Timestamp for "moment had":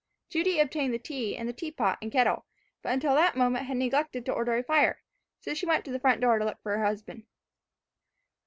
3.37-3.77